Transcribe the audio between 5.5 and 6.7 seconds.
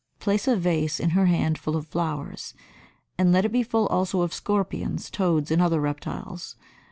and other reptiles.